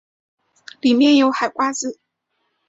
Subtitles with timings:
[0.79, 1.99] 里面有海瓜子